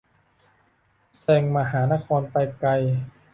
[1.19, 2.69] แซงมหานครไปไกล